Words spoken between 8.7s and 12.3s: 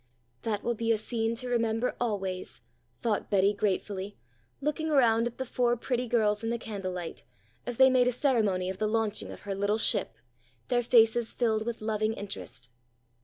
of the launching of her little ship, their faces filled with loving